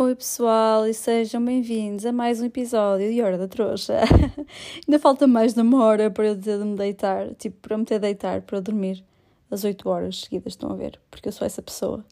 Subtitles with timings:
[0.00, 3.98] Oi pessoal e sejam bem-vindos a mais um episódio de Hora da Trouxa.
[4.86, 7.84] Ainda falta mais de uma hora para eu ter de me deitar, tipo, para me
[7.84, 9.04] ter de deitar, para eu dormir
[9.50, 11.00] as 8 horas seguidas, estão a ver?
[11.10, 12.04] Porque eu sou essa pessoa.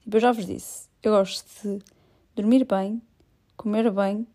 [0.00, 1.78] Tipo, eu já vos disse, eu gosto de
[2.34, 3.00] dormir bem,
[3.56, 4.26] comer bem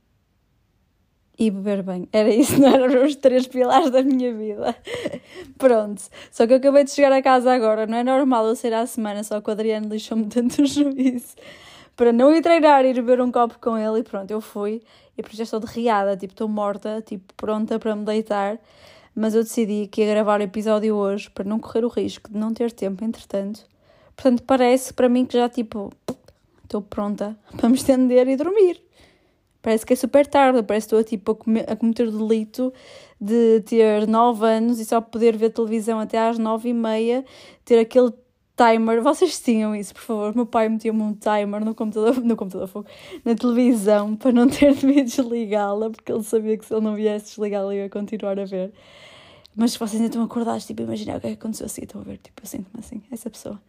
[1.37, 2.07] e beber bem.
[2.09, 4.73] Era isso, não eram os três pilares da minha vida.
[5.59, 6.01] Pronto.
[6.31, 8.87] Só que eu acabei de chegar a casa agora, não é normal eu sair à
[8.87, 11.35] semana, só que o Adriano lixou-me tanto o juízo
[11.95, 14.81] para não ir treinar, ir beber um copo com ele e pronto, eu fui.
[15.17, 18.59] E por isso já estou derriada, tipo, estou morta, tipo, pronta para me deitar.
[19.15, 22.37] Mas eu decidi que ia gravar o episódio hoje para não correr o risco de
[22.37, 23.61] não ter tempo, entretanto.
[24.15, 25.91] Portanto, parece para mim que já, tipo,
[26.63, 28.81] estou pronta para me estender e dormir.
[29.61, 32.73] Parece que é super tarde, parece que estou tipo, a, a cometer o delito
[33.21, 37.23] de ter 9 anos e só poder ver televisão até às 9 e meia,
[37.63, 38.11] ter aquele
[38.55, 40.35] timer, vocês tinham isso, por favor.
[40.35, 42.85] Meu pai metia-me um timer no computador, no computador
[43.25, 46.95] na televisão, para não ter de me desligá-la, porque ele sabia que se ele não
[46.95, 48.71] viesse desligá-la, eu ia continuar a ver.
[49.55, 52.03] Mas se vocês ainda estão acordados, tipo, imaginar o que é aconteceu assim, estão a
[52.03, 53.61] ver, tipo, eu sinto-me assim, essa pessoa.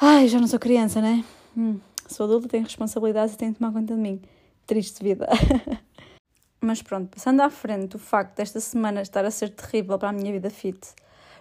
[0.00, 1.24] Ai, já não sou criança, né?
[1.56, 4.20] Hum, sou adulta, tenho responsabilidades e tenho de tomar conta de mim.
[4.66, 5.28] Triste vida.
[6.60, 10.12] Mas pronto, passando à frente, o facto desta semana estar a ser terrível para a
[10.12, 10.94] minha vida fit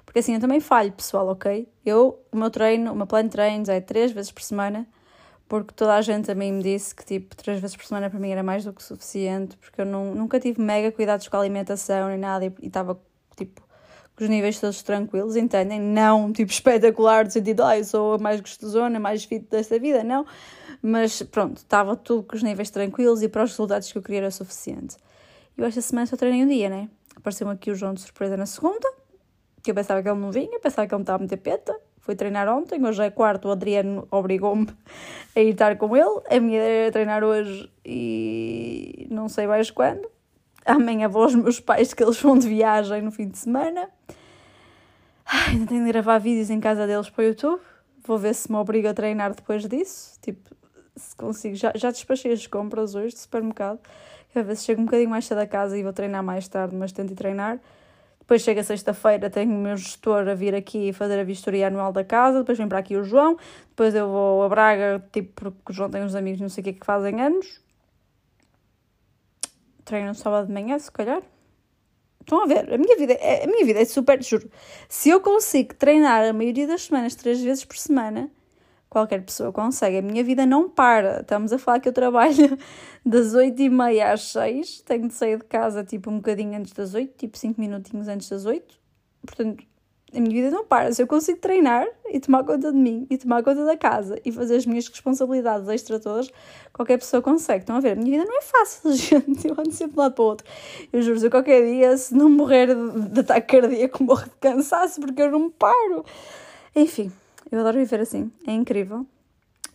[0.05, 1.67] porque assim, eu também falho, pessoal, ok?
[1.85, 4.87] Eu, o meu treino, o meu plano de treinos é três vezes por semana,
[5.47, 8.29] porque toda a gente também me disse que, tipo, três vezes por semana para mim
[8.29, 12.09] era mais do que suficiente, porque eu não, nunca tive mega cuidados com a alimentação
[12.09, 12.99] nem nada, e estava,
[13.35, 13.61] tipo,
[14.15, 15.79] com os níveis todos tranquilos, entendem?
[15.79, 20.03] Não, tipo, espetacular, no sentido, ah, eu sou a mais gostosona, mais fit desta vida,
[20.03, 20.25] não.
[20.81, 24.19] Mas, pronto, estava tudo com os níveis tranquilos e para os resultados que eu queria
[24.19, 24.95] era suficiente.
[25.57, 26.89] Eu esta semana só treinei um dia, né?
[27.15, 28.87] Apareceu-me aqui o João de surpresa na segunda,
[29.65, 31.75] que eu pensava que ele não vinha, pensava que ele estava a meter peta.
[31.99, 34.67] Fui treinar ontem, hoje é quarto, o Adriano obrigou-me
[35.35, 36.21] a ir estar com ele.
[36.29, 40.07] A minha ideia era treinar hoje e não sei mais quando.
[40.63, 43.89] Amanhã vou aos meus pais que eles vão de viagem no fim de semana.
[45.25, 47.61] Ai, ainda tenho de gravar vídeos em casa deles para o YouTube.
[48.05, 50.19] Vou ver se me obrigo a treinar depois disso.
[50.21, 50.55] Tipo,
[50.95, 51.55] se consigo.
[51.55, 53.79] Já, já despachei as compras hoje do supermercado.
[54.31, 56.75] Quero ver se chego um bocadinho mais cedo a casa e vou treinar mais tarde,
[56.75, 57.59] mas tento treinar.
[58.25, 62.03] Depois chega sexta-feira, tenho o meu gestor a vir aqui fazer a vistoria anual da
[62.03, 62.39] casa.
[62.39, 63.37] Depois vem para aqui o João.
[63.69, 66.65] Depois eu vou a Braga, tipo, porque o João tem uns amigos, não sei o
[66.65, 67.61] que, que fazem anos.
[69.83, 71.21] Treino no sábado de manhã, se calhar.
[72.19, 72.73] Estão a ver?
[72.73, 74.49] A minha vida é, a minha vida é super, juro.
[74.89, 78.31] Se eu consigo treinar a maioria das semanas, três vezes por semana,
[78.95, 79.97] qualquer pessoa consegue.
[79.97, 81.19] A minha vida não para.
[81.19, 82.57] Estamos a falar que eu trabalho
[83.05, 84.83] das 8 e meia às 6.
[84.83, 88.29] Tenho de sair de casa tipo um bocadinho antes das 8, tipo 5 minutinhos antes
[88.29, 88.63] das 8.
[89.25, 89.65] Portanto,
[90.13, 90.93] a minha vida não para.
[90.93, 94.31] Se eu consigo treinar e tomar conta de mim e tomar conta da casa e
[94.31, 96.31] fazer as minhas responsabilidades extra todas,
[96.71, 97.63] qualquer pessoa consegue.
[97.63, 97.91] Estão a ver?
[97.91, 99.45] A minha vida não é fácil, gente.
[99.45, 100.47] Eu ando sempre de um lado para o outro.
[100.93, 105.01] Eu juro, se qualquer dia, se não morrer de, de ataque cardíaco, morro de cansaço
[105.01, 106.05] porque eu não me paro.
[106.73, 107.11] Enfim,
[107.51, 109.05] eu adoro viver assim, é incrível.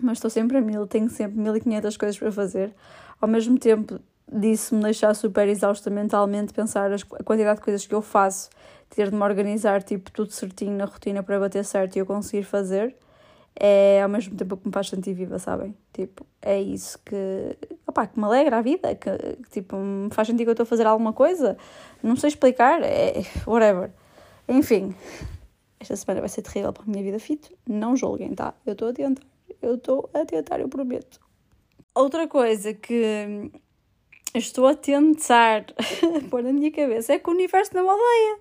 [0.02, 2.74] Mas estou sempre a mil, tenho sempre 1500 coisas para fazer.
[3.20, 4.00] Ao mesmo tempo,
[4.30, 8.48] disso me deixar super exausta mentalmente, pensar a quantidade de coisas que eu faço,
[8.88, 12.44] ter de me organizar, tipo, tudo certinho na rotina para bater certo e eu conseguir
[12.44, 12.96] fazer,
[13.54, 15.74] é ao mesmo tempo que me faz sentir viva, sabem?
[15.92, 17.56] Tipo, é isso que,
[17.86, 20.64] opá, que me alegra a vida, que, que tipo, me faz sentir que eu estou
[20.64, 21.56] a fazer alguma coisa.
[22.02, 23.90] Não sei explicar, é whatever.
[24.48, 24.94] Enfim,
[25.80, 27.56] esta semana vai ser terrível para a minha vida fit.
[27.66, 28.54] Não julguem, tá?
[28.66, 29.26] Eu estou a tentar.
[29.62, 31.18] Eu estou a tentar, eu prometo.
[31.94, 33.50] Outra coisa que
[34.34, 35.64] estou a tentar
[36.30, 38.38] pôr na minha cabeça é que o universo não me odeia.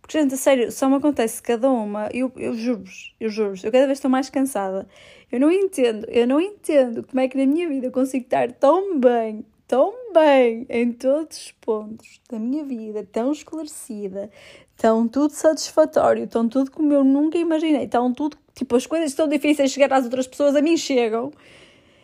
[0.00, 3.70] Porque, gente, a sério, só me acontece cada uma, eu, eu juro-vos, eu juro-vos, eu
[3.70, 4.88] cada vez estou mais cansada.
[5.30, 8.50] Eu não entendo, eu não entendo como é que na minha vida eu consigo estar
[8.52, 14.30] tão bem, tão bem em todos os pontos da minha vida, tão esclarecida,
[14.78, 19.28] tão tudo satisfatório, tão tudo como eu nunca imaginei, tão tudo, tipo, as coisas tão
[19.28, 21.32] difíceis de chegar às outras pessoas a mim chegam.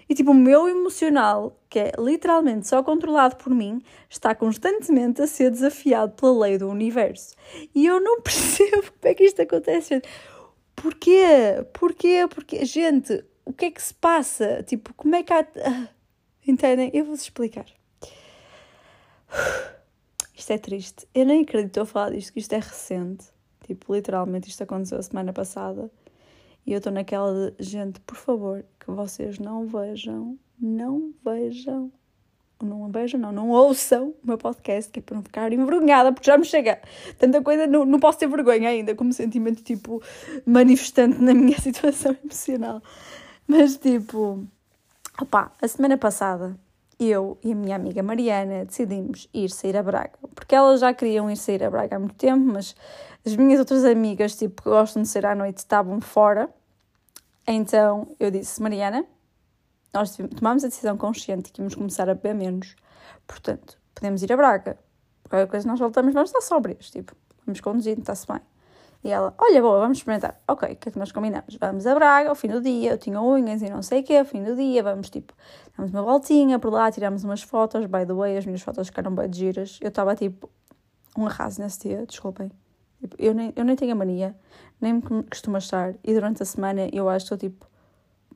[0.08, 5.26] E tipo, o meu emocional, que é literalmente só controlado por mim, está constantemente a
[5.26, 7.34] ser desafiado pela lei do universo.
[7.75, 10.02] E eu não percebo como é que isto acontece.
[10.75, 11.64] Porquê?
[11.72, 12.26] Porquê?
[12.28, 14.62] Porque, gente, o que é que se passa?
[14.64, 15.46] Tipo, como é que há.
[15.64, 15.88] Ah,
[16.46, 16.90] entendem?
[16.93, 17.66] Eu vou-vos explicar.
[20.34, 21.06] Isto é triste.
[21.14, 23.26] Eu nem acredito a falar disto, que isto é recente.
[23.66, 25.90] Tipo, literalmente, isto aconteceu a semana passada.
[26.66, 31.92] E eu estou naquela de, gente, por favor, que vocês não vejam, não vejam,
[32.62, 36.26] não vejam, não, não ouçam o meu podcast, que é para não ficar envergonhada, porque
[36.26, 36.80] já me chega
[37.19, 40.02] tanta coisa, não, não posso ter vergonha ainda, como sentimento, tipo,
[40.46, 42.82] manifestante na minha situação emocional.
[43.46, 44.46] Mas, tipo,
[45.20, 46.56] Opa, a semana passada
[46.99, 51.31] eu e a minha amiga Mariana decidimos ir sair a Braga, porque elas já queriam
[51.31, 52.75] ir sair a Braga há muito tempo, mas
[53.26, 56.49] as minhas outras amigas, tipo, que gostam de sair à noite, estavam fora.
[57.46, 59.05] Então eu disse, Mariana,
[59.93, 62.75] nós tomámos a decisão consciente que íamos começar a beber menos.
[63.26, 64.79] Portanto, podemos ir a Braga.
[65.29, 67.14] Qualquer coisa nós voltamos, vamos estar sóbrios, tipo,
[67.47, 68.40] vamos conduzindo, está-se bem.
[69.04, 70.40] E ela, olha, boa, vamos experimentar.
[70.48, 71.58] Ok, o que é que nós combinamos?
[71.60, 74.16] Vamos a Braga ao fim do dia, eu tinha unhas e não sei o quê,
[74.16, 75.34] ao fim do dia, vamos tipo,
[75.76, 79.14] damos uma voltinha por lá, tiramos umas fotos, by the way, as minhas fotos ficaram
[79.14, 79.78] bem de giras.
[79.82, 80.48] Eu estava tipo,
[81.18, 82.50] um arraso nesse dia, desculpem.
[82.98, 84.34] Tipo, eu, nem, eu nem tenho a mania,
[84.80, 87.66] nem me costumo estar, e durante a semana eu acho que estou tipo,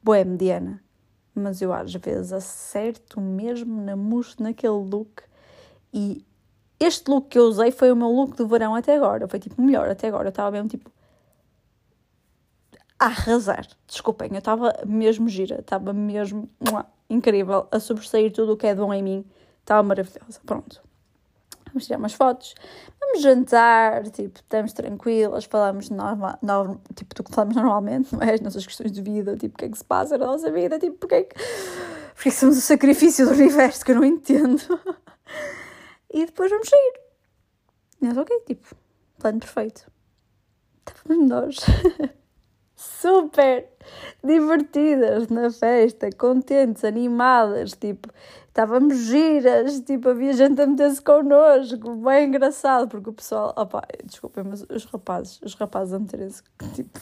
[0.03, 0.83] boé mediana.
[1.35, 5.23] Mas eu às vezes acerto mesmo na mousse naquele look
[5.95, 6.27] e
[6.81, 9.27] este look que eu usei foi o meu look do verão até agora.
[9.27, 10.27] Foi tipo melhor até agora.
[10.27, 10.91] Eu estava mesmo tipo.
[12.99, 13.67] A arrasar.
[13.87, 15.61] Desculpem, eu estava mesmo gira.
[15.61, 16.49] Estava mesmo
[17.11, 17.67] incrível.
[17.71, 19.25] A sobressair tudo o que é bom em mim.
[19.61, 20.41] Estava maravilhosa.
[20.47, 20.81] Pronto.
[21.67, 22.55] Vamos tirar umas fotos.
[23.01, 24.05] Vamos jantar.
[24.11, 25.45] Tipo, estamos tranquilas.
[25.47, 28.35] Falamos normal, tipo, do que falamos normalmente, não é?
[28.35, 29.37] As nossas questões de vida.
[29.37, 30.79] Tipo, o que é que se passa na nossa vida.
[30.79, 31.35] Tipo, porque é que.
[32.15, 34.61] Porque somos o sacrifício do universo que eu não entendo.
[36.19, 37.01] e depois vamos sair.
[38.01, 38.75] E nós, ok, tipo,
[39.19, 39.91] plano perfeito.
[40.87, 41.57] Estávamos nós
[42.75, 43.69] super
[44.25, 48.09] divertidas na festa, contentes, animadas, tipo,
[48.49, 54.45] estávamos giras, tipo, havia gente a meter-se connosco, bem engraçado, porque o pessoal, opa, desculpem,
[54.45, 56.43] mas os rapazes, os rapazes a meterem-se,
[56.75, 57.01] tipo,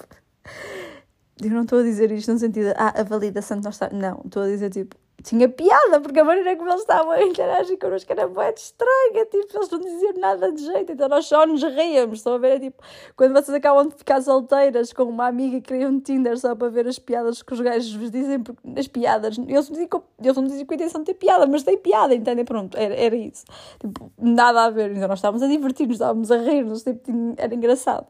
[1.42, 4.20] eu não estou a dizer isto no sentido, ah, a validação de nós estar, não,
[4.24, 4.96] estou a dizer, tipo,
[5.26, 9.56] tinha piada, porque a maneira como eles estavam a interagir connosco era muito estranha, tipo,
[9.56, 12.56] eles não diziam nada de jeito, então nós só nos ríamos, estão a ver?
[12.56, 12.80] É tipo,
[13.16, 16.68] quando vocês acabam de ficar solteiras com uma amiga e criam um Tinder só para
[16.68, 19.88] ver as piadas que os gajos vos dizem, porque as piadas, eles não dizem,
[20.22, 22.44] eles não dizem com a intenção de ter piada, mas tem piada, entendem?
[22.44, 23.44] Pronto, era, era isso.
[23.80, 28.06] Tipo, nada a ver, então nós estávamos a divertir-nos, estávamos a rir-nos, tipo, era engraçado.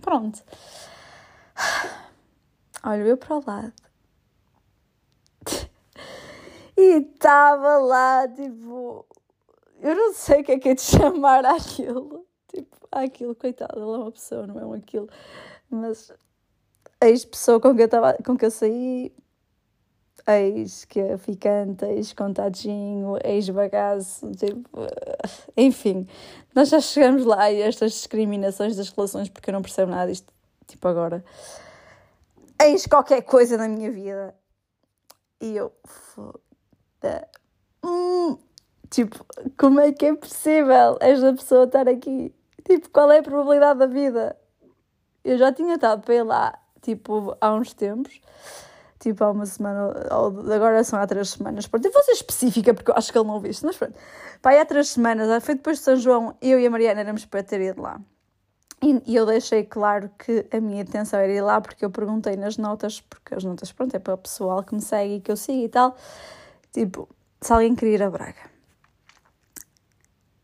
[0.00, 0.42] Pronto.
[2.84, 3.83] Olha, eu para o lado
[6.76, 9.06] e estava lá, tipo,
[9.80, 12.26] eu não sei o que é que é de chamar aquilo.
[12.48, 15.08] Tipo, aquilo, coitado, ele é uma pessoa, não é um aquilo.
[15.70, 16.12] Mas
[17.00, 17.88] a ex-pessoa com que eu,
[18.24, 19.12] com que eu saí,
[20.26, 24.80] ex que é ficante, ex contadinho, ex bagaço, tipo,
[25.56, 26.06] enfim,
[26.54, 30.32] nós já chegamos lá e estas discriminações das relações, porque eu não percebo nada disto,
[30.66, 31.24] tipo agora.
[32.62, 34.34] Eis qualquer coisa na minha vida.
[35.40, 35.72] E eu,
[37.84, 38.38] Hum,
[38.90, 39.24] tipo,
[39.58, 42.34] como é que é possível esta pessoa estar aqui?
[42.64, 44.36] Tipo, qual é a probabilidade da vida?
[45.22, 48.20] Eu já tinha estado para ir lá, tipo, há uns tempos.
[48.98, 51.66] Tipo, há uma semana, ou agora são há três semanas.
[51.66, 53.94] Pronto, eu vou ser específica porque eu acho que ele não ouviu isto, mas pronto.
[54.40, 57.42] Pai, há três semanas, foi depois de São João, eu e a Mariana éramos para
[57.42, 58.00] ter ido lá.
[59.06, 62.58] E eu deixei claro que a minha intenção era ir lá porque eu perguntei nas
[62.58, 65.36] notas, porque as notas, pronto, é para o pessoal que me segue e que eu
[65.36, 65.96] sigo e tal.
[66.74, 67.08] Tipo,
[67.40, 68.50] se alguém queria ir a Braga.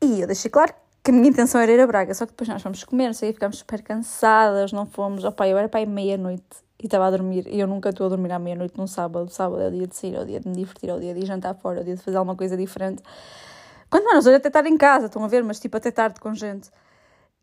[0.00, 0.72] E eu deixei claro
[1.02, 3.12] que a minha intenção era ir a Braga, só que depois nós fomos comer, não
[3.12, 5.24] sei, ficámos super cansadas, não fomos.
[5.24, 6.44] Opa, eu era para ir meia-noite
[6.80, 7.48] e estava a dormir.
[7.48, 9.28] E eu nunca estou a dormir à meia-noite num sábado.
[9.28, 11.12] Sábado é o dia de sair, é o dia de me divertir, é o dia
[11.12, 13.02] de jantar fora, é o dia de fazer alguma coisa diferente.
[13.90, 16.32] Quando mais, hoje até estar em casa, estão a ver, mas tipo até tarde com
[16.32, 16.70] gente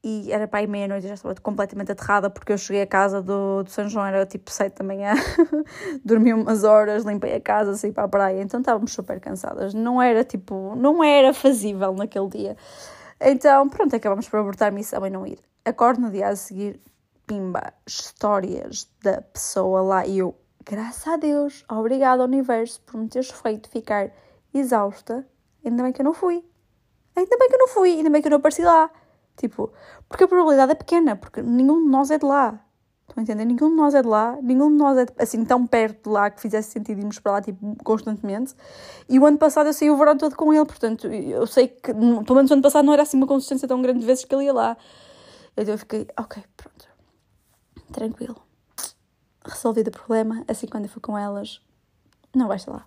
[0.03, 3.21] e era para aí meia-noite e já estava completamente aterrada porque eu cheguei a casa
[3.21, 5.13] do, do São João, era tipo sete da manhã,
[6.05, 9.73] dormi umas horas, limpei a casa, saí para a praia, então estávamos super cansadas.
[9.73, 12.57] Não era tipo, não era fazível naquele dia.
[13.19, 15.39] Então, pronto, acabamos por abortar a missão e não ir.
[15.65, 16.79] Acordo no dia a seguir,
[17.25, 23.09] pimba, histórias da pessoa lá e eu, graças a Deus, obrigado ao universo por me
[23.09, 24.11] teres feito ficar
[24.53, 25.27] exausta.
[25.65, 26.45] Ainda bem que eu não fui.
[27.15, 28.89] Ainda bem que eu não fui, ainda bem que eu não apareci lá.
[29.37, 29.71] Tipo,
[30.09, 32.59] porque a probabilidade é pequena, porque nenhum de nós é de lá.
[33.07, 33.45] Estão a entender?
[33.45, 36.29] Nenhum de nós é de lá, nenhum de nós é assim tão perto de lá
[36.29, 38.53] que fizesse sentido irmos para lá tipo, constantemente.
[39.07, 41.93] E o ano passado eu saí o verão todo com ele, portanto eu sei que,
[41.93, 44.35] pelo menos o ano passado não era assim uma consistência tão grande de vezes que
[44.35, 44.75] ele ia lá.
[45.55, 46.87] Então eu fiquei, ok, pronto,
[47.93, 48.35] tranquilo.
[49.45, 51.61] Resolvido o problema, assim quando eu for com elas,
[52.35, 52.85] não vais lá.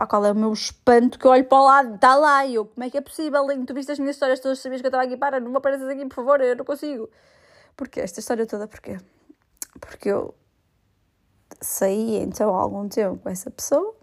[0.00, 2.54] Pá, qual é o meu espanto que eu olho para o lado, está lá, e
[2.54, 3.46] eu, como é que é possível?
[3.66, 5.86] Tu viste as minhas histórias todas, sabias que eu estava aqui, para, não me apareças
[5.88, 7.10] aqui, por favor, eu não consigo.
[7.76, 8.00] Porquê?
[8.00, 8.96] Esta história toda, porquê?
[9.78, 10.34] Porque eu
[11.60, 13.94] saí então há algum tempo com essa pessoa,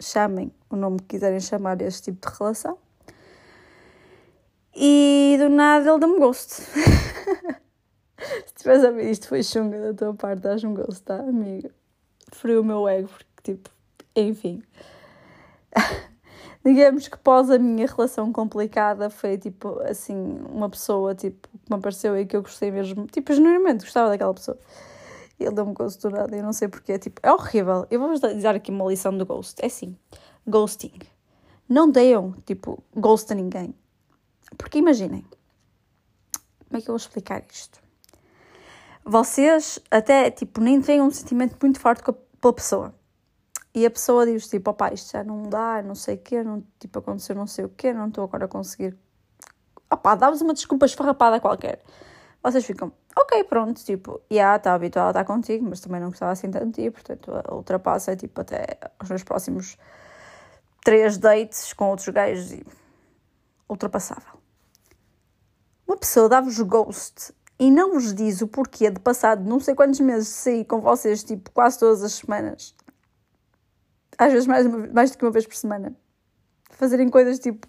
[0.00, 2.78] chamem o nome que quiserem chamar este tipo de relação,
[4.74, 6.54] e do nada ele deu-me gosto.
[8.16, 11.70] Se estiveres a ver isto, foi chunga da tua parte, dás-me gosto, tá, amiga?
[12.32, 13.70] Feriu o meu ego, porque tipo
[14.16, 14.62] Enfim.
[16.64, 20.14] Digamos que pós a minha relação complicada foi tipo assim,
[20.50, 24.34] uma pessoa tipo, que me apareceu e que eu gostei mesmo, tipo, genuinamente gostava daquela
[24.34, 24.58] pessoa.
[25.38, 27.86] E ele não me gostou nada, eu não sei porquê, tipo, é horrível.
[27.90, 29.54] Eu vou-vos dar aqui uma lição do ghost.
[29.62, 29.96] É assim,
[30.46, 30.98] ghosting.
[31.68, 33.74] Não deiam, tipo, ghost a ninguém.
[34.56, 35.24] Porque imaginem,
[36.66, 37.80] como é que eu vou explicar isto?
[39.04, 42.94] Vocês até, tipo, nem têm um sentimento muito forte pela pessoa.
[43.78, 46.64] E a pessoa diz, tipo, opá, isto já não dá, não sei o quê, não,
[46.80, 48.98] tipo, aconteceu não sei o quê, não estou agora a conseguir...
[49.88, 51.80] Opá, dá-vos uma desculpa esfarrapada qualquer.
[52.42, 56.08] Vocês ficam, ok, pronto, tipo, já yeah, está habituada a estar contigo, mas também não
[56.08, 59.78] gostava assim tanto de ti, portanto, ultrapassa, tipo, até os meus próximos
[60.82, 62.66] três dates com outros gajos e
[63.68, 64.40] ultrapassável.
[65.86, 70.00] Uma pessoa dá-vos ghost e não vos diz o porquê de passado não sei quantos
[70.00, 72.74] meses de sair com vocês, tipo, quase todas as semanas.
[74.18, 75.94] Às vezes mais, mais do que uma vez por semana.
[76.70, 77.66] Fazerem coisas tipo,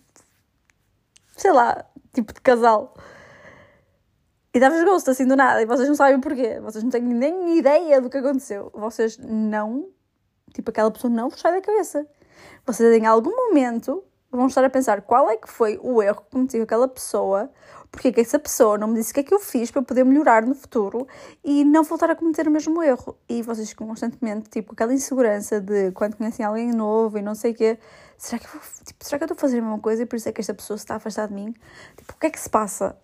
[1.37, 2.95] sei lá, tipo de casal.
[4.53, 6.59] E dá-vos gosto assim do nada e vocês não sabem porquê.
[6.59, 8.71] Vocês não têm nem ideia do que aconteceu.
[8.73, 9.89] Vocês não,
[10.53, 12.07] tipo, aquela pessoa não vos sai da cabeça.
[12.65, 16.31] Vocês em algum momento vão estar a pensar qual é que foi o erro que
[16.31, 17.51] cometi com aquela pessoa,
[17.91, 19.81] porque é que essa pessoa não me disse o que é que eu fiz para
[19.81, 21.07] poder melhorar no futuro
[21.43, 23.17] e não voltar a cometer o mesmo erro.
[23.27, 27.55] E vocês constantemente, tipo, aquela insegurança de quando conhecem alguém novo e não sei o
[27.55, 27.79] quê,
[28.17, 30.15] será que, eu tipo, será que eu estou a fazer a mesma coisa e por
[30.17, 31.53] isso é que esta pessoa se está a afastar de mim?
[31.97, 32.95] Tipo, o que é que se passa?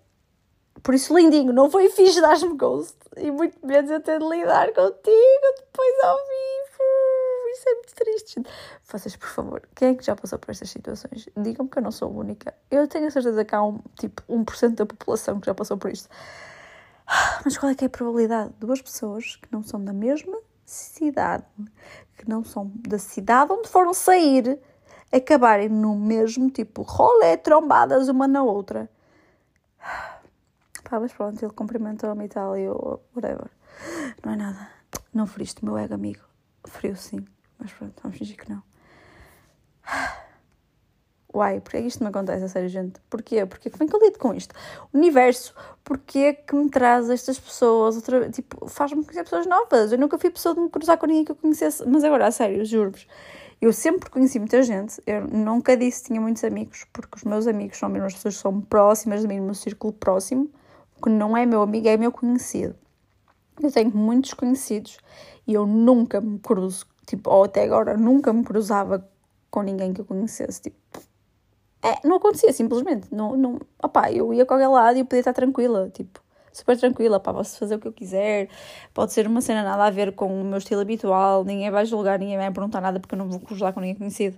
[0.82, 2.96] Por isso, lindinho, não foi fixe dar-me ghost.
[3.16, 6.65] E muito menos eu ter de lidar contigo depois ao vivo.
[7.56, 8.42] Isso é muito triste.
[8.86, 11.26] Vocês, por favor, quem é que já passou por estas situações?
[11.34, 12.54] Digam-me que eu não sou a única.
[12.70, 15.90] Eu tenho a certeza que há um, tipo, 1% da população que já passou por
[15.90, 16.08] isto.
[17.44, 18.52] Mas qual é que é a probabilidade?
[18.58, 21.44] Duas pessoas que não são da mesma cidade,
[22.18, 24.60] que não são da cidade onde foram sair,
[25.10, 28.90] acabarem no mesmo tipo rolê, trombadas uma na outra.
[30.84, 33.50] Pá, mas pronto, ele cumprimentou-me e tal, e eu, whatever.
[34.24, 34.68] Não é nada.
[35.14, 36.22] Não feriste meu ego, amigo.
[36.66, 37.24] Frio sim,
[37.58, 38.62] mas pronto, vamos fingir que não.
[41.36, 42.98] Uai, porquê é que isto me acontece, a sério, gente?
[43.10, 43.44] Porquê?
[43.44, 44.54] Porquê como é que eu lido com isto?
[44.94, 49.92] Universo, porquê que me traz estas pessoas, outra tipo, faz-me conhecer pessoas novas?
[49.92, 52.30] Eu nunca fui pessoa de me cruzar com ninguém que eu conhecesse, mas agora, a
[52.30, 53.06] sério, juro-vos,
[53.60, 57.46] eu sempre conheci muita gente, eu nunca disse que tinha muitos amigos, porque os meus
[57.46, 60.50] amigos são mesmo as pessoas que são próximas de mim, no meu círculo próximo,
[61.02, 62.74] que não é meu amigo, é meu conhecido.
[63.60, 64.98] Eu tenho muitos conhecidos
[65.46, 69.08] e eu nunca me cruzo, tipo, ou até agora nunca me cruzava
[69.50, 70.76] com ninguém que eu conhecesse, tipo,
[71.82, 75.20] é, não acontecia simplesmente, não, não, opá, eu ia com aquele lado e eu podia
[75.20, 76.20] estar tranquila, tipo,
[76.52, 78.48] super tranquila, pá, posso fazer o que eu quiser,
[78.94, 82.18] pode ser uma cena nada a ver com o meu estilo habitual, ninguém vai julgar,
[82.18, 84.36] ninguém vai perguntar nada porque eu não vou cruzar com ninguém conhecido.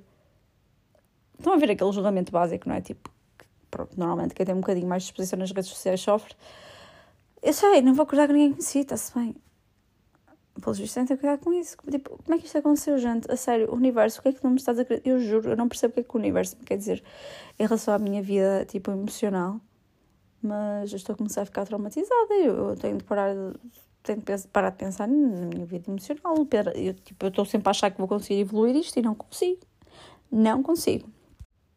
[1.39, 2.81] Estão a ver aquele julgamento básico, não é?
[2.81, 3.09] Tipo,
[3.71, 6.35] pronto, normalmente quem tem um bocadinho mais de exposição nas redes sociais sofre.
[7.41, 9.37] Eu sei, não vou acordar com ninguém conhecido, está-se bem.
[10.61, 11.77] Pelos vistos, tem que ter cuidado com isso.
[11.91, 13.31] Tipo, como é que isto aconteceu, gente?
[13.31, 15.03] A sério, o universo, o que é que não me estás a querer?
[15.05, 17.03] Eu juro, eu não percebo o que é que o universo me quer dizer
[17.59, 19.61] em relação à minha vida, tipo, emocional.
[20.43, 22.35] Mas eu estou a começar a ficar traumatizada.
[22.35, 23.55] Eu, eu tenho de parar de,
[24.03, 26.35] tenho de parar de pensar na minha vida emocional.
[26.75, 29.61] Eu, tipo, eu estou sempre a achar que vou conseguir evoluir isto e não consigo.
[30.31, 31.09] Não consigo.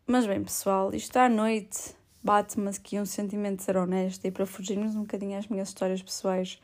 [0.05, 4.45] Mas bem, pessoal, isto à noite bate-me aqui um sentimento de ser honesta e para
[4.45, 6.59] fugirmos um bocadinho às minhas histórias pessoais,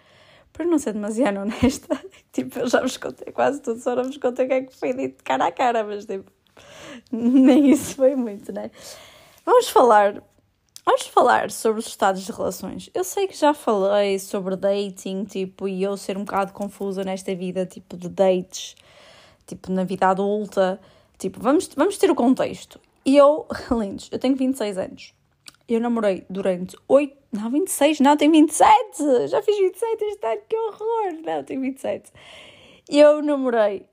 [0.57, 2.01] para não ser demasiado honesta,
[2.33, 4.75] tipo, eu já vos contei quase tudo, só não vos contei o que é que
[4.75, 6.31] foi dito cara a cara, mas tipo,
[7.11, 8.71] nem isso foi muito, né?
[9.45, 10.23] Vamos falar.
[10.83, 12.89] Vamos falar sobre os estados de relações.
[12.93, 17.35] Eu sei que já falei sobre dating, tipo, e eu ser um bocado confusa nesta
[17.35, 18.73] vida, tipo, de dates,
[19.45, 20.79] tipo, na vida adulta.
[21.19, 22.79] Tipo, vamos, vamos ter o contexto.
[23.05, 25.13] E eu, lindos, eu tenho 26 anos.
[25.67, 27.15] Eu namorei durante 8.
[27.31, 29.27] Não, 26, não, tenho 27!
[29.27, 31.13] Já fiz 27 este ano, que horror!
[31.25, 32.11] Não, tenho 27.
[32.89, 33.85] Eu namorei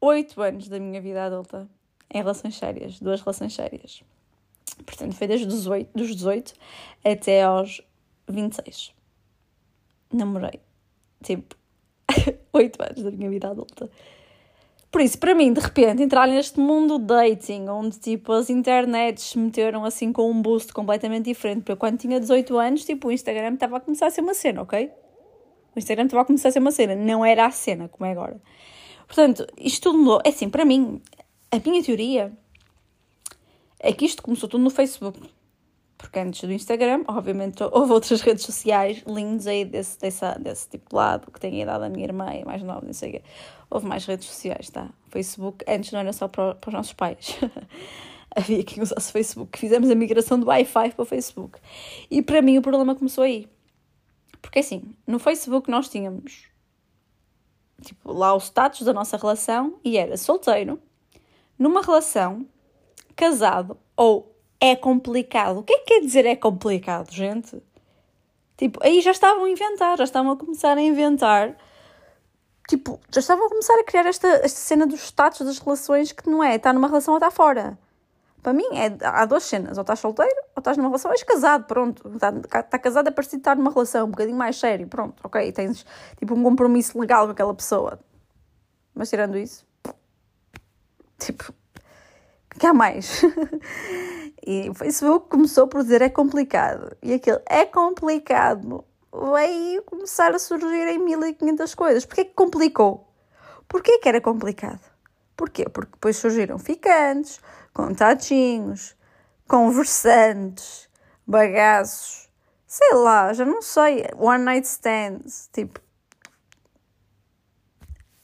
[0.00, 1.68] 8 anos da minha vida adulta
[2.12, 4.02] em relações sérias, duas relações sérias.
[4.84, 6.54] Portanto, foi desde os 18, dos 18
[7.04, 7.80] até aos
[8.28, 8.92] 26.
[10.12, 10.60] Namorei.
[11.22, 11.56] Tipo,
[12.52, 13.90] 8 anos da minha vida adulta.
[14.96, 19.38] Por isso, para mim, de repente, entrar neste mundo dating, onde tipo as internets se
[19.38, 23.12] meteram assim com um boost completamente diferente, porque eu quando tinha 18 anos, tipo, o
[23.12, 24.90] Instagram estava a começar a ser uma cena, ok?
[25.74, 28.12] O Instagram estava a começar a ser uma cena, não era a cena como é
[28.12, 28.40] agora.
[29.06, 30.22] Portanto, isto tudo mudou.
[30.24, 31.02] É assim, para mim,
[31.50, 32.32] a minha teoria
[33.78, 35.20] é que isto começou tudo no Facebook.
[35.98, 40.90] Porque antes do Instagram, obviamente, houve outras redes sociais lindas aí desse, desse, desse tipo
[40.90, 43.12] de lado, que tem a idade da minha irmã e mais nova, não sei o
[43.12, 43.22] quê.
[43.70, 44.88] Houve mais redes sociais, tá?
[45.10, 47.38] Facebook, antes não era só para, para os nossos pais.
[48.34, 49.58] Havia quem usasse Facebook.
[49.58, 51.58] Fizemos a migração do Wi-Fi para o Facebook.
[52.10, 53.48] E para mim o problema começou aí.
[54.42, 56.44] Porque assim, no Facebook nós tínhamos
[57.82, 60.80] tipo, lá o status da nossa relação e era solteiro,
[61.58, 62.46] numa relação,
[63.14, 65.58] casado ou é complicado.
[65.58, 67.62] O que é que quer dizer é complicado, gente?
[68.56, 71.56] Tipo, aí já estavam a inventar, já estavam a começar a inventar.
[72.68, 76.28] Tipo, já estavam a começar a criar esta, esta cena dos status das relações que
[76.28, 77.78] não é, está numa relação ou está fora.
[78.42, 79.76] Para mim, é, há duas cenas.
[79.76, 82.08] Ou estás solteiro, ou estás numa relação, és casado, pronto.
[82.14, 85.52] Está, está casado é para estar numa relação um bocadinho mais sério, pronto, ok.
[85.52, 85.84] Tens
[86.16, 88.00] tipo um compromisso legal com aquela pessoa.
[88.94, 89.66] Mas tirando isso,
[91.18, 91.52] tipo,
[92.58, 93.22] que há mais?
[94.46, 96.96] e o Facebook começou por dizer é complicado.
[97.02, 102.04] E aquele é complicado veio começar a surgir em 1500 coisas.
[102.04, 103.12] Porquê que complicou?
[103.68, 104.80] Porquê que era complicado?
[105.36, 105.68] Porquê?
[105.68, 107.40] Porque depois surgiram ficantes,
[107.72, 108.96] contatinhos,
[109.46, 110.88] conversantes,
[111.26, 112.28] bagaços,
[112.66, 115.80] sei lá, já não sei, one night stands, tipo,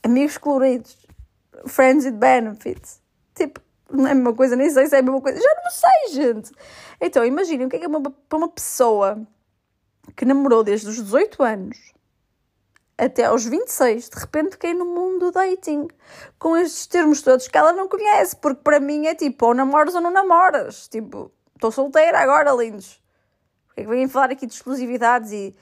[0.02, 1.06] amigos coloridos,
[1.66, 3.00] friends with benefits,
[3.34, 3.60] tipo,
[3.92, 6.22] não é a mesma coisa, nem sei se é a mesma coisa, já não sei,
[6.22, 6.50] gente.
[7.00, 9.20] Então, imaginem o que é que é uma, para uma pessoa
[10.16, 11.92] que namorou desde os 18 anos
[12.96, 15.88] até aos 26, de repente cai no mundo do dating,
[16.38, 19.94] com estes termos todos que ela não conhece, porque para mim é tipo, ou namoras
[19.94, 20.88] ou não namoras.
[20.88, 23.02] Tipo, estou solteira agora, lindos.
[23.66, 25.56] Porque é que vêm falar aqui de exclusividades e.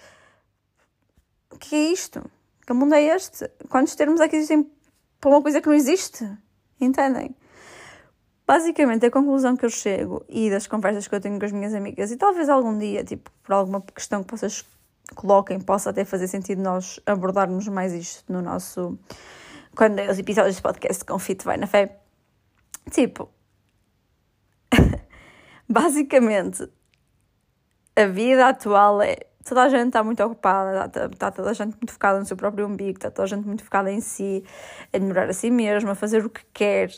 [1.50, 2.22] O que é isto?
[2.66, 3.48] Que mundo é este?
[3.68, 4.70] Quantos termos é que existem
[5.20, 6.28] para uma coisa que não existe?
[6.80, 7.34] Entendem?
[8.50, 11.72] Basicamente, a conclusão que eu chego e das conversas que eu tenho com as minhas
[11.72, 14.64] amigas, e talvez algum dia, tipo, por alguma questão que vocês
[15.14, 18.98] coloquem, possa até fazer sentido nós abordarmos mais isto no nosso.
[19.76, 22.00] Quando é os episódios de podcast com Fit Vai na Fé.
[22.90, 23.30] Tipo,
[25.70, 26.68] basicamente,
[27.94, 29.16] a vida atual é.
[29.44, 32.36] Toda a gente está muito ocupada, está, está toda a gente muito focada no seu
[32.36, 34.44] próprio umbigo, está toda a gente muito focada em si,
[34.92, 36.90] a melhorar a si mesma, a fazer o que quer,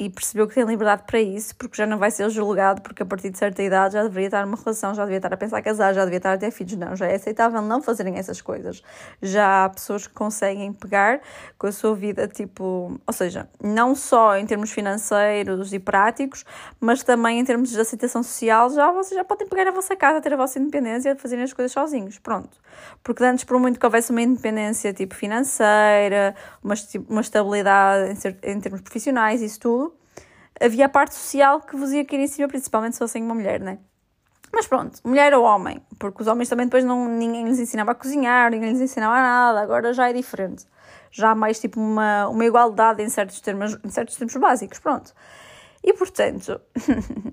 [0.00, 3.06] e percebeu que tem liberdade para isso, porque já não vai ser julgado, porque a
[3.06, 5.92] partir de certa idade já deveria estar numa relação, já devia estar a pensar casar,
[5.92, 6.74] já devia estar a ter filhos.
[6.74, 8.82] Não, já é aceitável não fazerem essas coisas.
[9.20, 11.20] Já há pessoas que conseguem pegar
[11.58, 16.46] com a sua vida, tipo, ou seja, não só em termos financeiros e práticos,
[16.80, 20.18] mas também em termos de aceitação social, já vocês já podem pegar a vossa casa,
[20.22, 22.18] ter a vossa independência fazerem as coisas sozinhos.
[22.18, 22.56] Pronto.
[23.04, 26.34] Porque antes, por muito que houvesse uma independência tipo financeira,
[26.64, 26.74] uma,
[27.06, 29.89] uma estabilidade em, em termos profissionais, isso tudo
[30.60, 33.60] havia a parte social que vos ia cair em cima, principalmente se fossem uma mulher,
[33.60, 33.78] né?
[34.52, 37.94] Mas pronto, mulher ou homem, porque os homens também depois não, ninguém lhes ensinava a
[37.94, 40.66] cozinhar, ninguém lhes ensinava nada, agora já é diferente.
[41.10, 45.14] Já há mais tipo uma, uma igualdade em certos, termos, em certos termos básicos, pronto.
[45.82, 46.60] E portanto,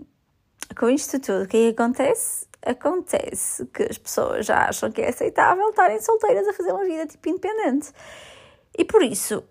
[0.78, 2.48] com isto tudo, o que é que acontece?
[2.64, 7.08] Acontece que as pessoas já acham que é aceitável estarem solteiras a fazer uma vida
[7.08, 7.92] tipo independente.
[8.78, 9.44] E por isso,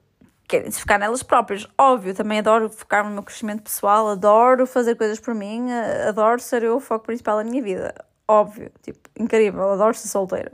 [0.47, 1.67] querem se focar nelas próprias.
[1.79, 6.41] Óbvio, também adoro focar no meu crescimento pessoal, adoro fazer coisas por mim, eh, adoro
[6.41, 7.95] ser eu o foco principal da minha vida.
[8.29, 10.53] Óbvio, tipo, incrível, adoro ser solteira.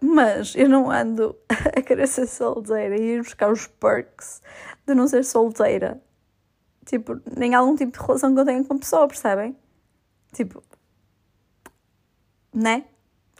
[0.00, 1.36] Mas eu não ando
[1.76, 4.42] a querer ser solteira e ir buscar os perks
[4.86, 6.00] de não ser solteira.
[6.84, 9.56] Tipo, nem algum tipo de relação que eu tenho com pessoa, percebem?
[10.32, 10.62] Tipo,
[12.54, 12.84] né?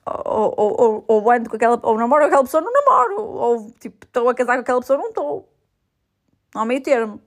[0.06, 4.06] Ou, ou, ou, ando com aquela, ou namoro com aquela pessoa, não namoro, ou tipo,
[4.06, 5.48] estou a casar com aquela pessoa, não estou.
[6.54, 7.20] Não há meio termo.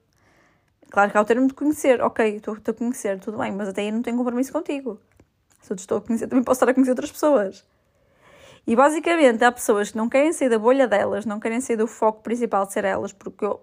[0.89, 3.81] Claro que há o termo de conhecer, ok, estou a conhecer, tudo bem, mas até
[3.81, 4.99] aí não tenho compromisso contigo.
[5.61, 7.65] Se eu te estou a conhecer, também posso estar a conhecer outras pessoas.
[8.65, 11.85] E basicamente há pessoas que não querem sair da bolha delas, não querem sair do
[11.85, 13.61] foco principal de ser elas, porque eu,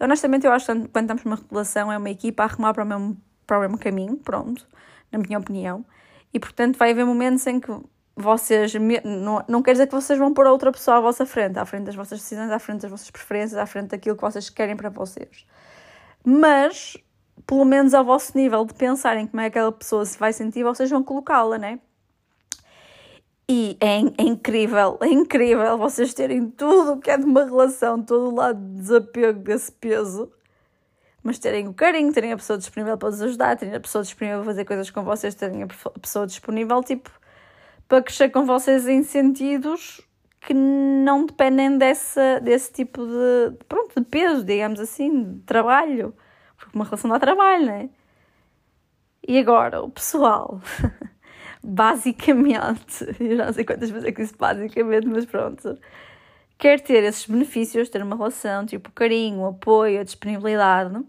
[0.00, 2.86] honestamente eu acho que quando estamos numa relação é uma equipa a arrumar para o
[2.86, 3.16] mesmo,
[3.46, 4.66] para o mesmo caminho, pronto,
[5.12, 5.84] na minha opinião.
[6.32, 7.70] E portanto vai haver momentos em que
[8.16, 8.72] vocês
[9.04, 11.66] não, não quer dizer que vocês vão pôr a outra pessoa à vossa frente, à
[11.66, 14.74] frente das vossas decisões, à frente das vossas preferências, à frente daquilo que vocês querem
[14.74, 15.46] para vocês.
[16.24, 16.96] Mas,
[17.46, 20.64] pelo menos ao vosso nível de pensarem como é que aquela pessoa se vai sentir,
[20.64, 21.78] vocês vão colocá-la, né?
[23.48, 28.02] E é, é, incrível, é incrível vocês terem tudo o que é de uma relação,
[28.02, 30.32] todo o lado de desapego desse peso,
[31.22, 34.38] mas terem o carinho, terem a pessoa disponível para vos ajudar, terem a pessoa disponível
[34.38, 35.66] para fazer coisas com vocês, terem a
[36.00, 37.10] pessoa disponível, tipo,
[37.88, 40.00] para crescer com vocês em sentidos
[40.40, 46.14] que não dependem dessa, desse tipo de, pronto, de peso, digamos assim, de trabalho.
[46.56, 47.90] Porque uma relação dá trabalho, não é?
[49.26, 50.60] E agora, o pessoal,
[51.62, 55.76] basicamente, eu não sei quantas vezes é que disse basicamente, mas pronto,
[56.56, 61.04] quer ter esses benefícios, ter uma relação, tipo carinho, apoio, disponibilidade,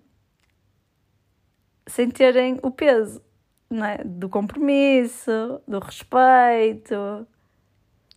[1.85, 3.21] sem terem o peso
[3.71, 4.03] é?
[4.03, 7.27] do compromisso, do respeito,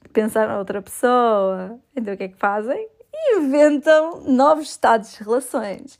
[0.03, 1.79] de pensar na outra pessoa.
[1.95, 2.89] Então o que é que fazem?
[3.37, 5.99] inventam novos estados de relações.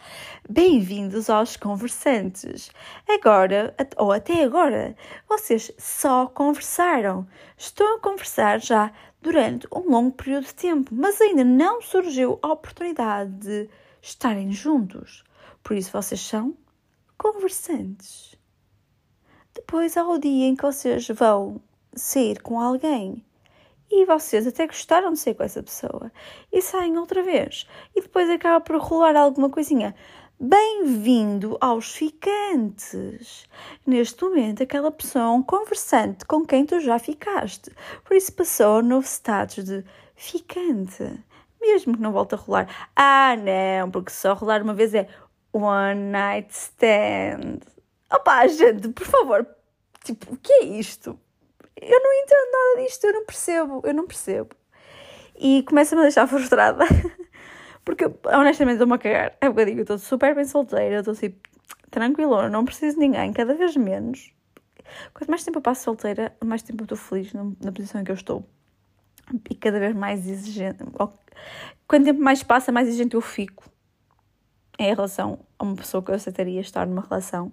[0.49, 2.71] Bem-vindos aos conversantes.
[3.07, 4.97] Agora, ou até agora,
[5.29, 7.27] vocês só conversaram.
[7.59, 12.53] Estão a conversar já durante um longo período de tempo, mas ainda não surgiu a
[12.53, 13.69] oportunidade de
[14.01, 15.23] estarem juntos.
[15.63, 16.57] Por isso vocês são
[17.19, 18.40] conversantes.
[19.61, 21.61] Depois há o dia em que vocês vão
[21.95, 23.23] sair com alguém
[23.91, 26.11] e vocês até gostaram de ser com essa pessoa
[26.51, 29.95] e saem outra vez e depois acaba por rolar alguma coisinha.
[30.41, 33.47] Bem-vindo aos ficantes.
[33.87, 37.71] Neste momento, aquela pessoa é um conversante com quem tu já ficaste.
[38.03, 39.85] Por isso passou ao novo status de
[40.17, 41.23] ficante.
[41.61, 42.91] Mesmo que não volte a rolar.
[42.97, 45.07] Ah, não, porque só rolar uma vez é
[45.53, 47.61] one night stand.
[48.13, 49.47] Opá, gente, por favor.
[50.05, 51.19] Tipo, o que é isto?
[51.81, 54.51] eu não entendo nada disto, eu não percebo, eu não percebo.
[55.37, 56.85] E começa-me a deixar frustrada.
[57.85, 59.37] Porque honestamente estou-me a cagar.
[59.41, 61.35] É bocadinho, eu estou super bem solteira, estou assim,
[61.91, 64.33] tranquila, não preciso de ninguém, cada vez menos.
[65.15, 68.11] Quanto mais tempo eu passo solteira, mais tempo eu estou feliz na posição em que
[68.11, 68.45] eu estou.
[69.49, 70.85] E cada vez mais exigente.
[71.87, 73.65] Quanto tempo mais passa, mais exigente eu fico
[74.79, 77.53] em relação a uma pessoa que eu aceitaria estar numa relação.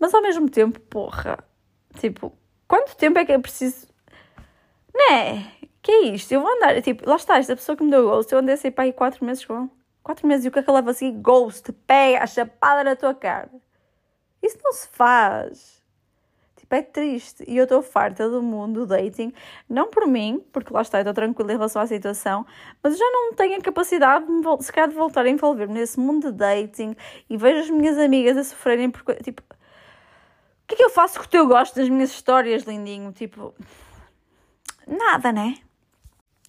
[0.00, 1.38] Mas ao mesmo tempo, porra,
[1.98, 2.32] tipo,
[2.70, 3.88] Quanto tempo é que é preciso.
[4.94, 5.50] Né?
[5.82, 6.30] Que é isto?
[6.30, 6.80] Eu vou andar.
[6.80, 9.24] Tipo, lá está, esta pessoa que me deu ghost, eu andei assim para aí 4
[9.24, 9.68] meses com
[10.04, 11.20] 4 meses e o que é que ela leva assim?
[11.20, 13.50] Ghost, pega a chapada na tua cara.
[14.40, 15.82] Isso não se faz.
[16.54, 17.44] Tipo, é triste.
[17.48, 19.32] E eu estou farta do mundo do dating.
[19.68, 22.46] Não por mim, porque lá está, eu estou tranquila em relação à situação,
[22.80, 25.74] mas eu já não tenho a capacidade, de me, se calhar, de voltar a envolver-me
[25.74, 26.94] nesse mundo de dating
[27.28, 29.02] e vejo as minhas amigas a sofrerem por.
[29.16, 29.42] Tipo,
[30.70, 33.12] que é que eu faço com o teu gosto das minhas histórias, lindinho?
[33.12, 33.52] Tipo,
[34.86, 35.56] nada, né?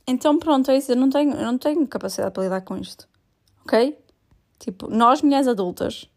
[0.06, 0.92] Então pronto, é isso.
[0.92, 3.08] Eu não tenho, eu não tenho capacidade para lidar com isto.
[3.66, 3.98] Ok?
[4.60, 6.08] Tipo, nós, mulheres adultas,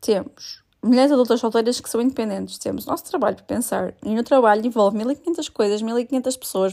[0.00, 2.58] temos mulheres adultas solteiras que são independentes.
[2.58, 3.94] Temos nosso trabalho para pensar.
[4.04, 6.72] E no trabalho envolve 1500 coisas, 1500 pessoas,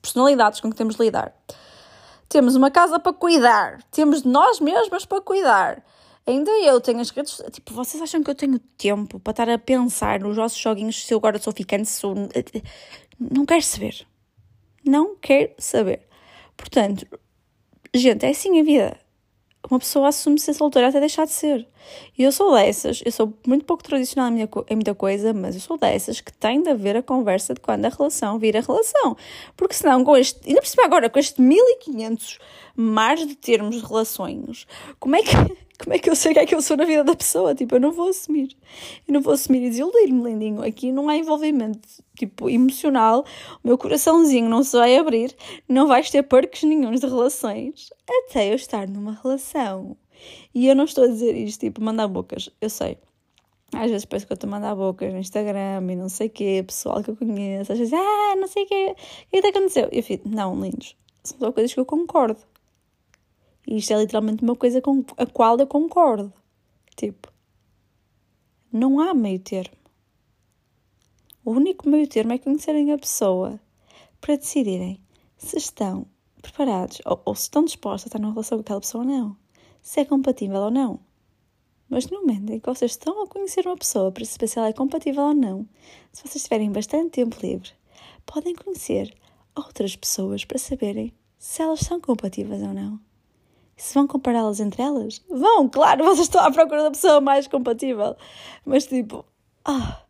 [0.00, 1.32] personalidades com que temos de lidar.
[2.28, 3.82] Temos uma casa para cuidar.
[3.90, 5.84] Temos nós mesmas para cuidar.
[6.26, 7.42] Ainda eu tenho as redes.
[7.52, 11.12] Tipo, vocês acham que eu tenho tempo para estar a pensar nos vossos joguinhos se
[11.12, 11.86] eu agora sou ficante?
[11.86, 12.14] Se sou...
[13.18, 14.06] Não quero saber.
[14.84, 16.00] Não quero saber.
[16.56, 17.06] Portanto,
[17.94, 18.98] gente, é assim a vida.
[19.70, 21.66] Uma pessoa assume ser solteira até deixar de ser.
[22.18, 25.54] E eu sou dessas, eu sou muito pouco tradicional em, minha, em muita coisa, mas
[25.54, 29.16] eu sou dessas que tem de haver a conversa de quando a relação vira relação.
[29.56, 32.38] Porque senão, com este, ainda por cima agora, com este 1500
[32.76, 34.66] mares de termos de relações,
[35.00, 35.30] como é que
[35.78, 37.54] como é que eu sei o que é que eu sou na vida da pessoa?
[37.54, 38.56] Tipo, eu não vou assumir.
[39.08, 40.62] Eu não vou assumir e desiludir-me, lindinho.
[40.62, 43.24] Aqui não há envolvimento, tipo, emocional.
[43.62, 45.34] O meu coraçãozinho não se vai abrir.
[45.68, 49.96] Não vais ter percos nenhums de relações até eu estar numa relação.
[50.54, 52.48] E eu não estou a dizer isto, tipo, mandar bocas.
[52.60, 52.96] Eu sei.
[53.72, 56.30] Às vezes penso que eu estou a mandar bocas no Instagram e não sei o
[56.30, 57.72] quê, pessoal que eu conheço.
[57.72, 58.94] Às vezes, ah, não sei o quê.
[59.26, 59.88] O que é que aconteceu?
[59.90, 60.96] E eu fico, não, lindos.
[61.24, 62.38] São só coisas que eu concordo.
[63.66, 66.32] E isto é literalmente uma coisa com a qual eu concordo.
[66.96, 67.32] Tipo,
[68.72, 69.76] não há meio termo.
[71.44, 73.60] O único meio termo é conhecerem a pessoa
[74.20, 75.00] para decidirem
[75.36, 76.06] se estão
[76.40, 79.36] preparados ou, ou, se estão dispostos a estar numa relação com aquela pessoa ou não.
[79.82, 81.00] Se é compatível ou não.
[81.88, 84.68] Mas no momento em que vocês estão a conhecer uma pessoa para saber se ela
[84.68, 85.68] é compatível ou não,
[86.12, 87.70] se vocês tiverem bastante tempo livre,
[88.24, 89.14] podem conhecer
[89.54, 92.98] outras pessoas para saberem se elas são compatíveis ou não.
[93.76, 95.22] Se vão compará-las entre elas?
[95.28, 98.16] Vão, claro, vocês estão à procura da pessoa mais compatível.
[98.64, 99.24] Mas tipo,
[99.64, 100.04] ah,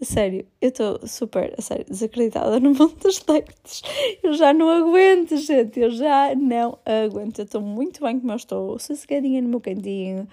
[0.00, 3.82] a sério, eu estou super, a sério, desacreditada no mundo dos leitos.
[4.22, 7.38] Eu já não aguento, gente, eu já não aguento.
[7.38, 10.28] Eu estou muito bem como eu estou, sossegadinha no meu cantinho.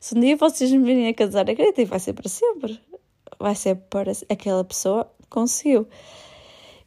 [0.00, 2.80] Se um dia vocês me virem a casar, acreditem, vai ser para sempre.
[3.38, 5.86] Vai ser para aquela pessoa conseguiu.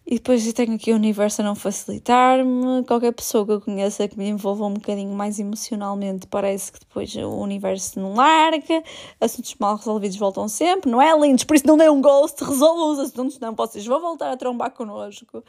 [0.10, 2.82] E depois eu tenho aqui o universo a não facilitar-me.
[2.86, 7.14] Qualquer pessoa que eu conheça que me envolva um bocadinho mais emocionalmente, parece que depois
[7.14, 8.82] o universo não larga.
[9.20, 11.44] Assuntos mal resolvidos voltam sempre, não é, lindos?
[11.44, 13.54] Por isso não dê um ghost, resolvam os assuntos, não.
[13.54, 15.44] Vocês vão voltar a trombar connosco.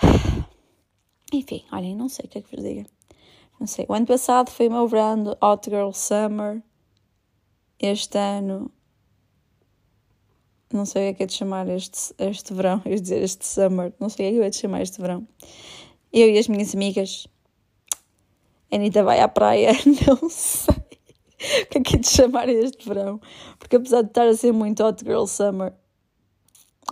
[1.30, 2.86] Enfim, olhem, não sei o que é que vos diga.
[3.60, 3.84] Não sei.
[3.90, 6.62] O ano passado foi o meu verão Hot Girl Summer.
[7.78, 8.72] Este ano
[10.72, 14.08] Não sei o que é de chamar este, este verão, eu dizer este summer, não
[14.08, 15.26] sei o que é de chamar este verão.
[16.12, 17.26] Eu e as minhas amigas,
[18.70, 19.72] a Anitta vai à praia,
[20.06, 20.76] não sei
[21.62, 23.20] o que é que é de chamar este verão,
[23.58, 25.72] porque apesar de estar a ser muito hot girl summer,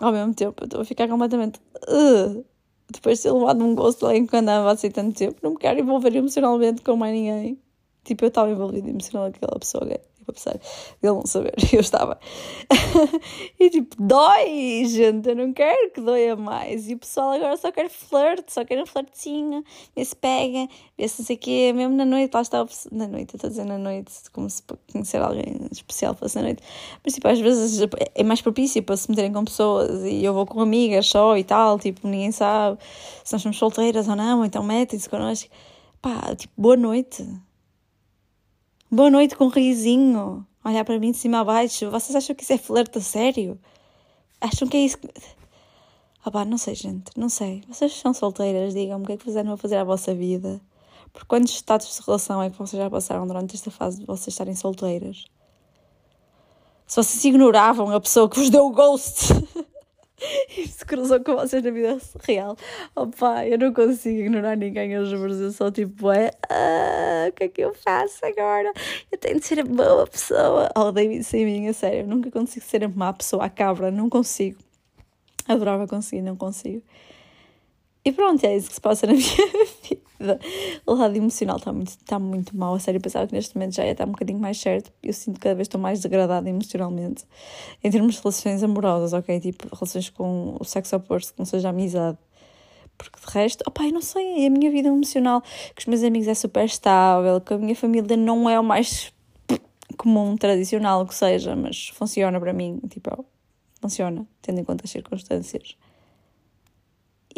[0.00, 1.60] ao mesmo tempo eu estou a ficar completamente.
[1.88, 2.44] Uh,
[2.90, 5.78] depois de ter levado um gosto lá enquanto andava assim tanto tempo, não me quero
[5.78, 7.60] envolver emocionalmente com mais ninguém.
[8.02, 10.60] Tipo, eu estava envolvida emocionalmente com aquela pessoa gay apesar de
[11.02, 12.18] ele não saber, eu estava.
[13.58, 16.88] e tipo, dói, gente, eu não quero que doia mais.
[16.88, 19.64] E o pessoal agora só quer flerte, só quer um flertezinho,
[19.94, 23.06] vê se pega, vê se não sei o quê, mesmo na noite, lá está, na
[23.06, 24.62] noite, eu estou a dizer na noite, como se
[24.92, 26.62] conhecer alguém especial fosse na noite.
[27.04, 30.46] Mas tipo, às vezes é mais propício para se meterem com pessoas e eu vou
[30.46, 32.78] com amigas só e tal, tipo, ninguém sabe
[33.24, 35.50] se nós somos solteiras ou não, então metem-se connosco.
[36.00, 37.26] Pá, tipo, boa noite
[38.90, 40.46] Boa noite com um risinho.
[40.64, 41.90] Olhar para mim de cima a baixo.
[41.90, 43.60] Vocês acham que isso é flerte sério?
[44.40, 44.96] Acham que é isso?
[46.24, 47.10] Ah pá, não sei, gente.
[47.14, 47.62] Não sei.
[47.68, 50.58] Vocês são solteiras, digam-me o que é que vocês andam a fazer à vossa vida.
[51.12, 54.28] Por quantos estados de relação é que vocês já passaram durante esta fase de vocês
[54.28, 55.26] estarem solteiras?
[56.86, 59.34] Se vocês ignoravam a pessoa que vos deu o ghost.
[60.66, 62.56] se cruzou com vocês na vida real.
[62.94, 67.44] Opa, eu não consigo ignorar ninguém, eu juro, eu sou tipo, é, ah, o que
[67.44, 68.72] é que eu faço agora?
[69.10, 70.70] Eu tenho de ser a boa pessoa.
[70.76, 73.90] Oh, David, sem mim, a sério, eu nunca consigo ser a má pessoa, a cabra,
[73.90, 74.58] não consigo.
[75.46, 76.82] Adorava conseguir, não consigo.
[78.04, 80.40] E pronto, é isso que se passa na minha vida.
[80.86, 82.74] O lado emocional está muito, está muito mal.
[82.74, 84.92] A sério, pensava que neste momento já ia estar um bocadinho mais certo.
[85.02, 87.24] Eu sinto que cada vez estou mais degradada emocionalmente.
[87.82, 89.40] Em termos de relações amorosas, ok?
[89.40, 92.18] Tipo, relações com o sexo oposto, que não seja amizade.
[92.96, 96.26] Porque de resto, opá, eu não sei, a minha vida emocional com os meus amigos
[96.26, 99.12] é super estável, com a minha família não é o mais
[99.96, 103.24] comum, tradicional que seja, mas funciona para mim, tipo,
[103.80, 105.76] funciona, tendo em conta as circunstâncias.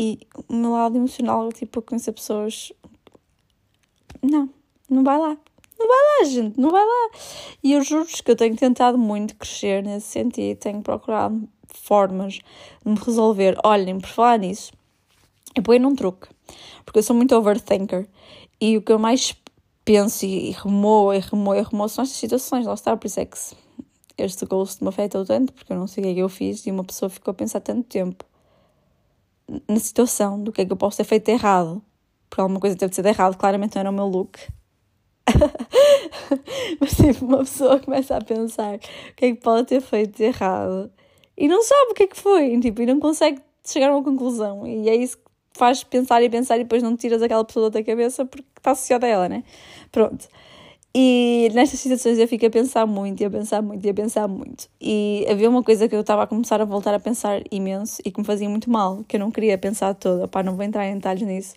[0.02, 2.72] E o meu lado emocional, tipo, conhecer pessoas.
[4.22, 4.48] Não,
[4.88, 5.36] não vai lá.
[5.78, 7.10] Não vai lá, gente, não vai lá.
[7.62, 12.38] E eu juro que eu tenho tentado muito crescer nesse sentido, tenho procurado formas
[12.82, 13.58] de me resolver.
[13.62, 14.72] Olhem, por falar nisso,
[15.54, 16.28] eu ponho num truque,
[16.86, 18.08] porque eu sou muito overthinker
[18.58, 19.36] e o que eu mais
[19.84, 23.26] penso e remoo e remoo e remoo são estas situações, lá está, por isso é
[23.26, 23.36] que
[24.16, 26.66] este gosto me afetou tanto, porque eu não sei o que é que eu fiz
[26.66, 28.29] e uma pessoa ficou a pensar tanto tempo
[29.68, 31.82] na situação do que é que eu posso ter feito errado.
[32.28, 34.38] Porque alguma coisa teve de ser errado, claramente não era o meu look.
[36.80, 38.78] Mas tipo, uma pessoa começa a pensar o
[39.16, 40.90] que é que pode ter feito de errado
[41.40, 44.04] e não sabe o que é que foi, tipo, e não consegue chegar a uma
[44.04, 44.66] conclusão.
[44.66, 47.82] E é isso que faz pensar e pensar e depois não tiras aquela pessoa da
[47.82, 49.42] cabeça porque está associada a ela, né?
[49.90, 50.28] Pronto.
[50.92, 54.26] E nestas situações eu fico a pensar muito, e a pensar muito, e a pensar
[54.26, 54.68] muito.
[54.80, 58.10] E havia uma coisa que eu estava a começar a voltar a pensar imenso e
[58.10, 60.26] que me fazia muito mal, que eu não queria pensar toda.
[60.26, 61.54] Pá, não vou entrar em detalhes nisso.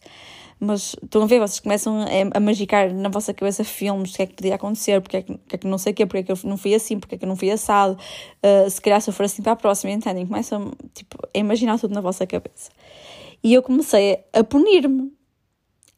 [0.60, 4.22] Mas estão a ver, vocês começam a, a magicar na vossa cabeça filmes, o que
[4.22, 6.20] é que podia acontecer, porque é que, porque é que não sei o quê, porque
[6.20, 8.80] é que eu não fui assim, porque é que eu não fui assado, uh, se
[8.80, 10.28] calhar se eu for assim para a próxima, entendem?
[10.28, 12.70] Começam tipo, a imaginar tudo na vossa cabeça.
[13.44, 15.12] E eu comecei a punir-me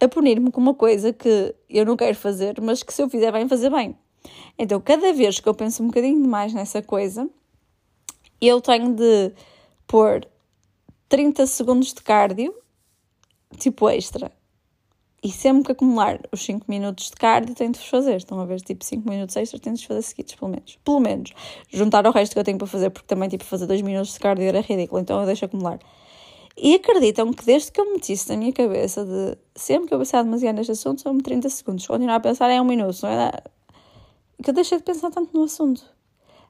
[0.05, 3.31] a punir-me com uma coisa que eu não quero fazer, mas que se eu fizer
[3.31, 3.95] bem, fazer bem.
[4.57, 7.29] Então, cada vez que eu penso um bocadinho demais nessa coisa,
[8.41, 9.33] eu tenho de
[9.87, 10.25] pôr
[11.09, 12.53] 30 segundos de cardio,
[13.57, 14.31] tipo extra.
[15.23, 18.15] E sempre que acumular os 5 minutos de cardio, tenho de vos fazer.
[18.17, 20.77] Estão a ver, tipo, 5 minutos extra, tenho de vos fazer seguidos, pelo menos.
[20.83, 21.31] Pelo menos.
[21.69, 24.19] Juntar o resto que eu tenho para fazer, porque também, tipo, fazer 2 minutos de
[24.19, 25.79] cardio era ridículo, então eu deixo acumular.
[26.57, 29.99] E acreditam que desde que eu meti isso na minha cabeça de sempre que eu
[29.99, 31.85] pensar demasiado neste assunto são 30 segundos.
[31.85, 33.31] Continuar a pensar é um minuto, não é?
[34.41, 35.83] Que eu deixei de pensar tanto no assunto.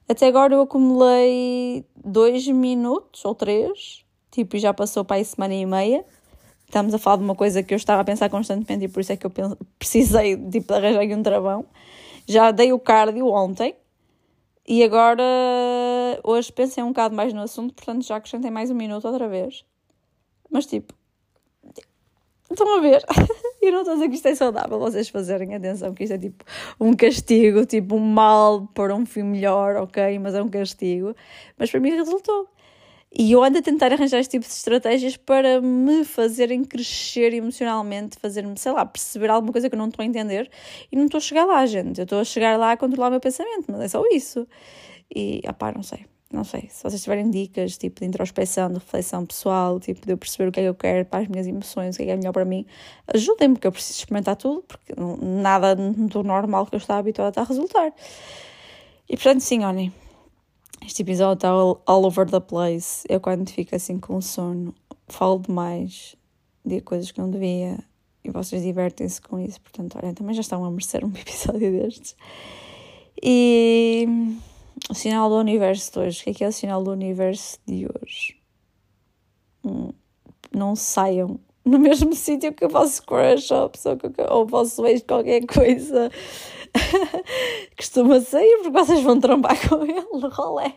[0.08, 5.56] Até agora eu acumulei dois minutos ou três, tipo, e já passou para aí semana
[5.56, 6.06] e meia.
[6.66, 9.12] Estamos a falar de uma coisa que eu estava a pensar constantemente e por isso
[9.12, 9.32] é que eu
[9.80, 11.66] precisei tipo, de arranjar aqui um travão.
[12.28, 13.76] Já dei o cardio ontem
[14.68, 15.24] e agora
[16.24, 19.66] hoje pensei um bocado mais no assunto, portanto já acrescentei mais um minuto outra vez.
[20.50, 20.94] Mas tipo,
[22.52, 23.04] estão a ver?
[23.62, 26.18] Eu não estou a dizer que isto é saudável vocês fazerem atenção, que isto é
[26.18, 26.46] tipo
[26.80, 30.20] um castigo, tipo um mal para um fim melhor, ok?
[30.20, 31.16] Mas é um castigo.
[31.58, 32.48] Mas para mim resultou.
[33.18, 38.20] E eu ando a tentar arranjar este tipo de estratégias para me fazerem crescer emocionalmente,
[38.20, 40.50] fazer-me, sei lá, perceber alguma coisa que eu não estou a entender
[40.92, 42.00] e não estou a chegar lá, gente.
[42.00, 44.48] Eu estou a chegar lá a controlar o meu pensamento, mas é só isso.
[45.16, 49.26] E, pá, não sei não sei, se vocês tiverem dicas, tipo, de introspeção, de reflexão
[49.26, 51.96] pessoal, tipo, de eu perceber o que é que eu quero para as minhas emoções,
[51.96, 52.66] o que é que é melhor para mim,
[53.14, 57.44] ajudem-me, porque eu preciso experimentar tudo, porque nada do normal que eu estava habituada a
[57.44, 57.94] resultar.
[59.08, 59.94] E portanto, sim, olhem,
[60.86, 63.04] Este episódio está all, all over the place.
[63.10, 64.74] Eu quando fico assim com sono,
[65.08, 66.16] falo demais,
[66.64, 67.78] de coisas que não devia
[68.24, 69.62] e vocês divertem-se com isso.
[69.62, 72.16] Portanto, olha, também já estão a merecer um episódio destes.
[73.22, 74.08] E
[74.90, 76.22] o sinal do universo de hoje.
[76.22, 78.38] O que é que é o sinal do universo de hoje?
[79.64, 79.92] Hum,
[80.54, 86.12] não saiam no mesmo sítio que o vosso crush ou, pessoa que, ex qualquer coisa
[87.76, 90.76] costuma sair porque vocês vão trombar com ele rolé.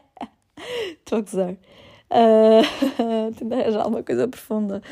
[0.98, 1.56] Estou a gozar.
[2.10, 4.82] Uh, tentar arranjar alguma coisa profunda.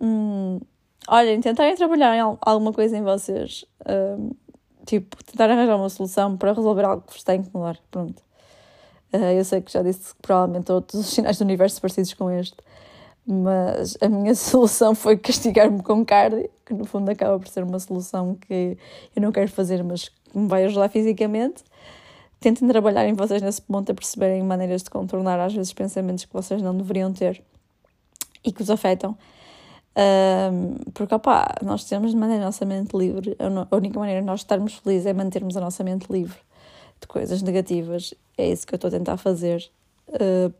[0.00, 0.58] Hum,
[1.06, 3.64] olhem, tentarem trabalhar em alguma coisa em vocês.
[3.82, 4.34] Uh,
[4.90, 7.78] tipo, tentar arranjar uma solução para resolver algo que vos está a incomodar.
[7.90, 8.22] Pronto.
[9.12, 12.30] Uh, eu sei que já disse que provavelmente todos os sinais do universo parecidos com
[12.30, 12.56] este
[13.26, 17.78] mas a minha solução foi castigar-me com cardio, que no fundo acaba por ser uma
[17.78, 18.76] solução que
[19.14, 21.62] eu não quero fazer, mas que me vai ajudar fisicamente.
[22.40, 26.32] Tentem trabalhar em vocês nesse ponto a perceberem maneiras de contornar às vezes pensamentos que
[26.32, 27.42] vocês não deveriam ter
[28.42, 29.16] e que os afetam.
[29.96, 33.36] Um, porque, opá, nós temos de manter a nossa mente livre.
[33.38, 36.38] A única maneira de nós estarmos felizes é mantermos a nossa mente livre
[37.00, 38.14] de coisas negativas.
[38.36, 39.70] É isso que eu estou a tentar fazer.
[40.08, 40.52] Uh,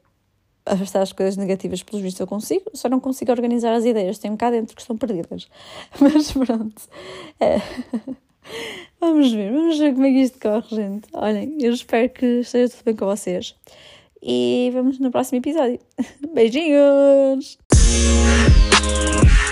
[0.67, 4.37] afastar as coisas negativas, pelos vistos eu consigo, só não consigo organizar as ideias, tenho
[4.37, 5.49] cá dentro que estão perdidas.
[6.01, 6.83] Mas pronto.
[7.39, 7.57] É.
[8.99, 11.09] Vamos ver, vamos ver como é que isto corre, gente.
[11.13, 13.55] Olhem, eu espero que esteja tudo bem com vocês.
[14.21, 15.79] E vamos no próximo episódio.
[16.35, 17.59] Beijinhos!
[18.83, 19.50] Thank